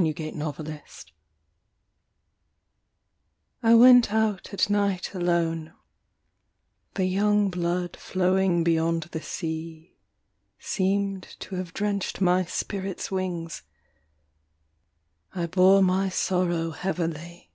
[0.00, 1.06] Winter Stars
[3.64, 5.74] I went out at night alone;
[6.94, 9.96] The young blood flowing beyond the sea
[10.60, 13.62] Seemed to have drenched my spirit's wings
[15.34, 17.50] I bore my sorrow heavily.